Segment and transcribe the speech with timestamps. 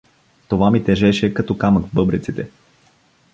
[0.47, 2.49] Това ми тежеше като камък в бъбреците.